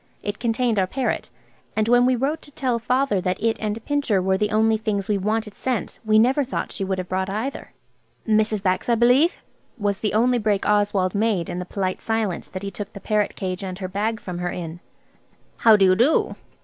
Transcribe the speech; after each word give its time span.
It 0.23 0.39
contained 0.39 0.79
our 0.79 0.87
parrot, 0.87 1.29
and 1.75 1.87
when 1.87 2.07
we 2.07 2.15
wrote 2.15 2.41
to 2.41 2.51
tell 2.51 2.79
Father 2.79 3.21
that 3.21 3.39
it 3.39 3.55
and 3.59 3.85
Pincher 3.85 4.19
were 4.19 4.35
the 4.35 4.49
only 4.49 4.75
things 4.75 5.07
we 5.07 5.19
wanted 5.19 5.53
sent 5.53 5.99
we 6.03 6.17
never 6.17 6.43
thought 6.43 6.71
she 6.71 6.83
would 6.83 6.97
have 6.97 7.07
brought 7.07 7.29
either. 7.29 7.71
"Mrs. 8.27 8.63
Bax, 8.63 8.89
I 8.89 8.95
believe," 8.95 9.35
was 9.77 9.99
the 9.99 10.15
only 10.15 10.39
break 10.39 10.67
Oswald 10.67 11.13
made 11.13 11.49
in 11.51 11.59
the 11.59 11.65
polite 11.65 12.01
silence 12.01 12.47
that 12.47 12.63
he 12.63 12.71
took 12.71 12.93
the 12.93 12.99
parrot 12.99 13.35
cage 13.35 13.63
and 13.63 13.77
her 13.77 13.87
bag 13.87 14.19
from 14.19 14.39
her 14.39 14.49
in. 14.49 14.79
"How 15.57 15.75
do 15.75 15.85
you 15.85 15.95
do?" 15.95 16.35